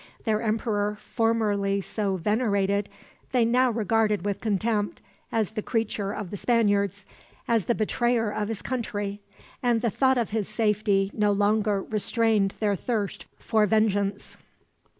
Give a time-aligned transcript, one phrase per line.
[0.23, 2.89] Their emperor, formerly so venerated,
[3.33, 4.99] they now regarded with contempt
[5.31, 7.05] as the creature of the Spaniards;
[7.47, 9.21] as the betrayer of his country;
[9.61, 14.37] and the thought of his safety no longer restrained their thirst for vengeance.